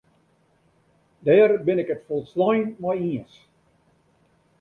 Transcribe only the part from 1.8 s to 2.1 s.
ik it